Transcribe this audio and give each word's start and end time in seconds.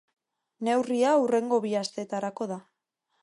Neurria 0.67 1.11
hurrengo 1.23 1.61
bi 1.67 1.75
asteetarako 1.81 2.49
da. 2.55 2.59